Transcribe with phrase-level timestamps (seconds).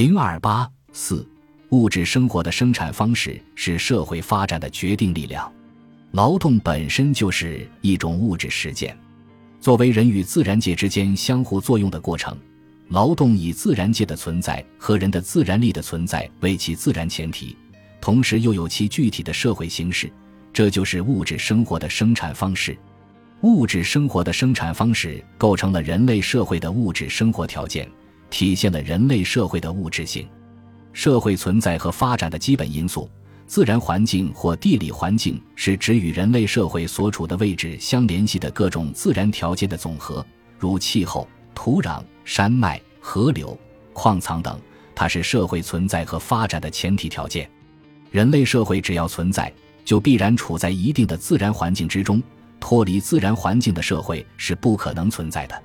[0.00, 1.28] 零二八四，
[1.72, 5.52] 物质生活的生产方式是社会发展的决定力量。
[6.12, 8.96] 劳动本身就是一种物质实践，
[9.60, 12.34] 作为人与自然界之间相互作用的过程，
[12.88, 17.54] 劳动以自然界的存在和人的自然力的存在为其自然前提，
[18.00, 20.10] 同时又有其具体的社会形式，
[20.50, 22.74] 这就是物质生活的生产方式。
[23.42, 27.86] 物质生活的生产方式构成了人类社会的物质生活条件，
[28.30, 30.26] 体现了人类社会的物质性。
[30.92, 33.10] 社会存在和发展的基本因素。
[33.46, 40.24] 自然环境或地理环境是指与人类社会所处的位置相联系的各种自然条件的总和，
[40.56, 43.58] 如气候、土壤、山脉、河流、
[43.92, 44.56] 矿藏等。
[44.94, 47.50] 它是社会存在和发展的前提条件。
[48.12, 49.52] 人类社会只要存在，
[49.84, 52.22] 就必然处在一定的自然环境之中。
[52.60, 55.60] 脱离自然环境的社会是不可能存在的。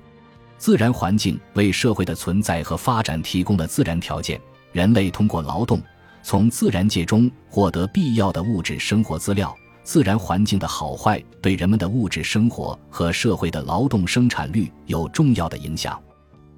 [0.58, 4.40] 自然环境为社会的存在和发展提供了自然条件。
[4.72, 5.80] 人类通过劳动。
[6.22, 16.02] 从自然界中获得必要的物质生活资料，自然环境的好坏对人们的物质生活和社会的劳动生产率有重要的影响。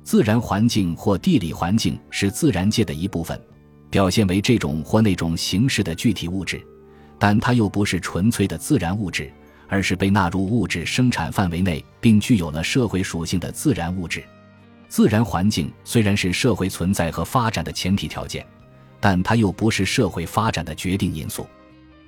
[0.03, 3.39] 自然环境或地理环境是自然界的一部分，
[3.91, 6.67] 表现为这种或那种形式的具体物质，
[7.19, 9.31] 但它又不是纯粹的自然物质，
[9.69, 14.25] 而是被纳入物质生产范围内并具有了社会属性的自然物质。
[14.89, 18.45] 自然环境虽然是社会存在和发展的前提条件。
[19.01, 21.47] 但它又不是社会发展的决定因素，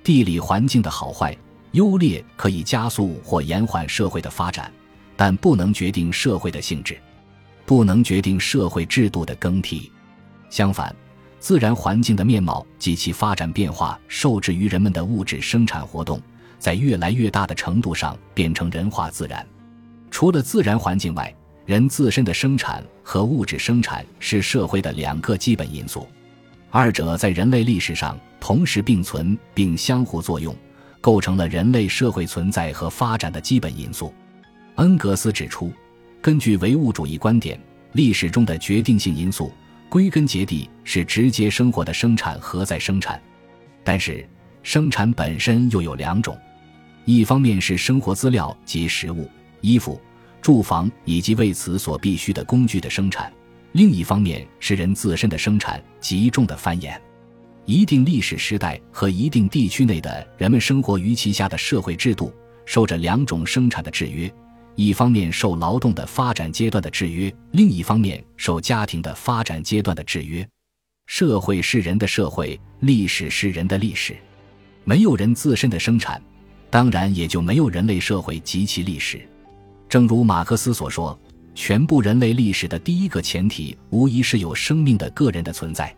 [0.03, 1.33] 地理环境的好坏、
[1.71, 4.69] 优劣可以加速或延缓社会的发展，
[5.15, 6.99] 但不能决定社会的性质，
[7.65, 9.89] 不能决定社会制度的更替。
[10.49, 10.93] 相反，
[11.39, 16.21] 自然环境的面貌及其发展变化受制于人们的物质生产活动，
[16.61, 19.45] 在越来越大的程度上变成人化自然。
[20.11, 21.33] 除了自然环境外，
[21.65, 26.07] 人自身的生产和物质生产是社会的两个基本因素。
[26.69, 30.55] 二者在人类历史上同时并存并相互作用，
[31.01, 34.13] 构成了人类社会存在和发展的基本因素。
[34.75, 35.73] 恩格斯指出，
[36.21, 37.59] 根据唯物主义观点，
[37.93, 39.51] 历史中的决定性因素
[39.89, 43.21] 归根结底是直接生活的生产和再生产。
[43.83, 44.25] 但是，
[44.63, 46.37] 生产本身又有两种：
[47.05, 49.29] 一方面是生活资料及食物、
[49.61, 49.99] 衣服、
[50.41, 53.31] 住房以及为此所必需的工具的生产。
[53.73, 56.99] 另一方面是人自身的生产集中的繁衍，
[57.65, 62.33] 一定历史时代和一定地区内的人们生活于其下的社会制度，
[62.65, 64.29] 受着两种生产的制约：
[64.75, 70.47] 一方面受劳动的发展阶段的制约，另一方面受家庭的发展阶段的制约。
[71.07, 74.15] 社会是人的社会，历史是人的历史。
[74.83, 76.21] 没有人自身的生产，
[76.71, 79.21] 当然也就没有人类社会及其历史。
[79.87, 81.15] 正如马克思所说。
[81.53, 85.93] 全部人类历史的第一个前提，无疑是有生命的个人的存在。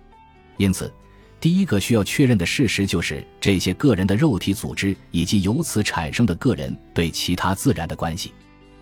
[0.58, 0.92] 因此，
[1.40, 8.34] 第一个需要确认的事实就是这些个人的肉体组织以及由此产生的个人对其他自然的关系。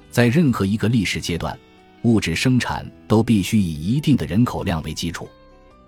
[0.09, 1.59] 在任何一个历史阶段，
[2.03, 5.27] 物质生产都必须以一定的人口量为基础。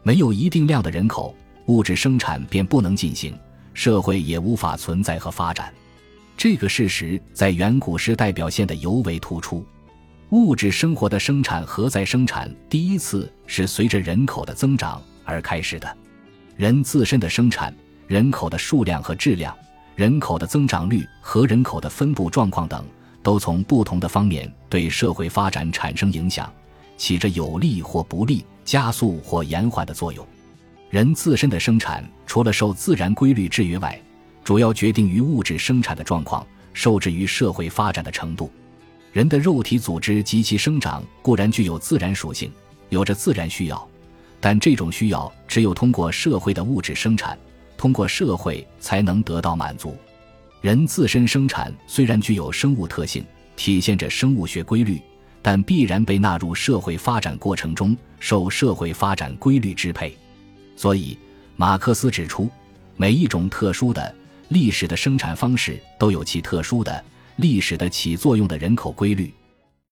[0.04, 1.34] 没有一定量的人口，
[1.68, 3.34] 物质生产便不能进行，
[3.74, 5.74] 社会也无法存在和发展。
[6.36, 9.66] 这个事实在远古时代表现得尤为突出。
[10.30, 15.98] 物质生活的生产和再生产，第一次是随着人口的增长而开始的。
[16.58, 17.74] 人自身的生产、
[18.08, 19.56] 人口的数量和质量、
[19.96, 22.84] 人口的增长率和人口的分布状况等，
[23.22, 26.52] 都从不同的方面对社会发展产生影响，
[26.98, 30.28] 起着有利或不利、加速或延缓的作用。
[30.90, 34.00] 人自身的生产，除了受自然规律制约外，
[34.44, 38.52] 主要决定于物质生产的状况，受制于社会发展的程度。
[39.12, 42.52] 人的肉体组织及其生长固然具有自然属性，
[42.90, 43.88] 有着自然需要，
[44.42, 47.38] 但这种需要只有通过社会的物质生产，
[47.78, 49.96] 通过社会才能得到满足。
[50.62, 53.24] 人自身生产虽然具有生物特性，
[53.56, 55.00] 体现着生物学规律，
[55.42, 60.18] 但必然被纳入社会发展过程中，受社会发展规律支配。
[60.76, 61.18] 所以，
[61.56, 62.50] 马克思指出，
[62.96, 64.16] 每一种特殊的
[64.54, 67.04] 历史的生产方式都有其特殊的。
[67.38, 69.34] 历史的起作用的人口规律。